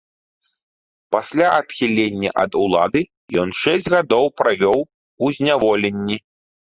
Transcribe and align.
Пасля 1.15 1.47
адхілення 1.57 2.29
ад 2.43 2.51
улады 2.63 3.01
ён 3.43 3.49
шэсць 3.61 3.91
гадоў 3.95 4.25
правёў 4.43 4.79
у 4.89 5.25
зняволенні. 5.41 6.17